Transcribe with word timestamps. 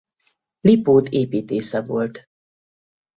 Lipót 0.61 1.09
építésze 1.09 1.81
volt. 1.83 2.27